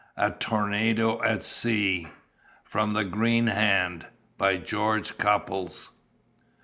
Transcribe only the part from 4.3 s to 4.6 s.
By